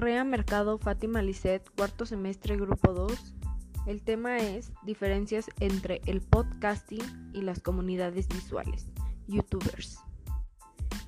[0.00, 3.34] Rea Mercado Fátima Lisset, cuarto semestre, grupo 2.
[3.86, 7.02] El tema es diferencias entre el podcasting
[7.34, 8.86] y las comunidades visuales,
[9.28, 9.98] youtubers.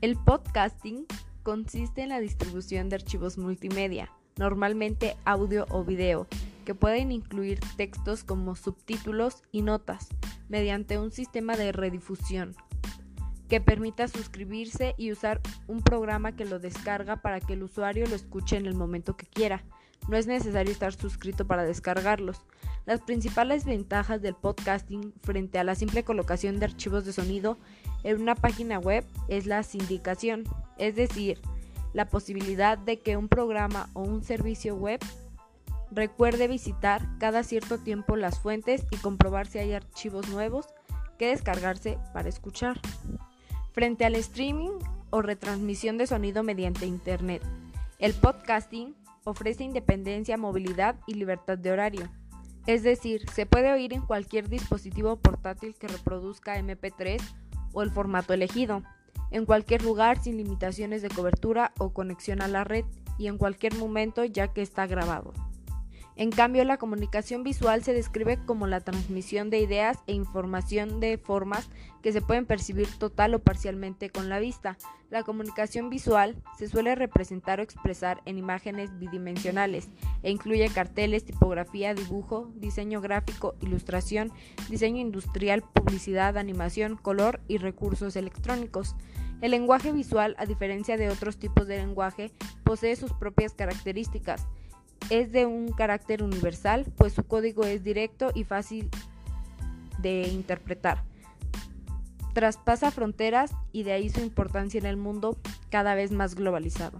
[0.00, 1.04] El podcasting
[1.42, 6.26] consiste en la distribución de archivos multimedia, normalmente audio o video,
[6.64, 10.08] que pueden incluir textos como subtítulos y notas,
[10.48, 12.56] mediante un sistema de redifusión
[13.48, 18.14] que permita suscribirse y usar un programa que lo descarga para que el usuario lo
[18.14, 19.64] escuche en el momento que quiera.
[20.08, 22.42] No es necesario estar suscrito para descargarlos.
[22.86, 27.58] Las principales ventajas del podcasting frente a la simple colocación de archivos de sonido
[28.04, 30.44] en una página web es la sindicación,
[30.78, 31.40] es decir,
[31.92, 35.00] la posibilidad de que un programa o un servicio web
[35.90, 40.66] recuerde visitar cada cierto tiempo las fuentes y comprobar si hay archivos nuevos
[41.18, 42.80] que descargarse para escuchar
[43.78, 44.72] frente al streaming
[45.10, 47.44] o retransmisión de sonido mediante Internet.
[48.00, 52.08] El podcasting ofrece independencia, movilidad y libertad de horario.
[52.66, 57.22] Es decir, se puede oír en cualquier dispositivo portátil que reproduzca MP3
[57.72, 58.82] o el formato elegido,
[59.30, 62.84] en cualquier lugar sin limitaciones de cobertura o conexión a la red
[63.16, 65.32] y en cualquier momento ya que está grabado.
[66.18, 71.16] En cambio, la comunicación visual se describe como la transmisión de ideas e información de
[71.16, 71.70] formas
[72.02, 74.76] que se pueden percibir total o parcialmente con la vista.
[75.10, 79.90] La comunicación visual se suele representar o expresar en imágenes bidimensionales
[80.24, 84.32] e incluye carteles, tipografía, dibujo, diseño gráfico, ilustración,
[84.68, 88.96] diseño industrial, publicidad, animación, color y recursos electrónicos.
[89.40, 92.32] El lenguaje visual, a diferencia de otros tipos de lenguaje,
[92.64, 94.48] posee sus propias características
[95.10, 98.88] es de un carácter universal, pues su código es directo y fácil
[99.98, 101.02] de interpretar.
[102.34, 105.36] Traspasa fronteras y de ahí su importancia en el mundo
[105.70, 106.98] cada vez más globalizado.